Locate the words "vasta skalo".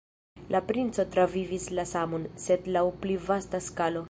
3.31-3.99